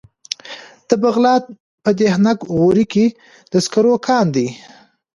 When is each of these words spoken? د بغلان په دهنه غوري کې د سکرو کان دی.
د 0.87 0.89
بغلان 1.03 1.41
په 1.83 1.91
دهنه 1.99 2.31
غوري 2.57 2.85
کې 2.93 3.05
د 3.51 3.53
سکرو 3.65 3.93
کان 4.07 4.25
دی. 4.35 4.47